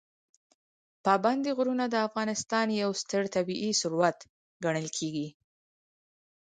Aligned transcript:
پابندي 1.05 1.51
غرونه 1.57 1.85
د 1.89 1.95
افغانستان 2.07 2.67
یو 2.81 2.91
ستر 3.01 3.23
طبعي 3.35 3.71
ثروت 3.81 4.17
ګڼل 4.63 4.87
کېږي. 4.97 5.27